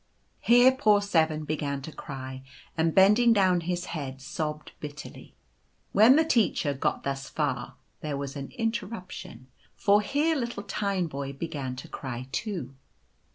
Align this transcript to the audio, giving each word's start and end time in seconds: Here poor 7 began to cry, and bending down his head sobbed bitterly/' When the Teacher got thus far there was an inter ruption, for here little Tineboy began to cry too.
Here 0.39 0.71
poor 0.71 0.99
7 0.99 1.43
began 1.45 1.83
to 1.83 1.91
cry, 1.91 2.41
and 2.75 2.95
bending 2.95 3.33
down 3.33 3.61
his 3.61 3.85
head 3.93 4.19
sobbed 4.19 4.71
bitterly/' 4.81 5.33
When 5.91 6.15
the 6.15 6.25
Teacher 6.25 6.73
got 6.73 7.03
thus 7.03 7.29
far 7.29 7.75
there 7.99 8.17
was 8.17 8.35
an 8.35 8.51
inter 8.57 8.87
ruption, 8.87 9.43
for 9.75 10.01
here 10.01 10.35
little 10.35 10.63
Tineboy 10.63 11.37
began 11.37 11.75
to 11.75 11.87
cry 11.87 12.27
too. 12.31 12.73